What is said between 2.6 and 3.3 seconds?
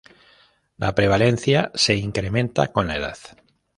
con la edad.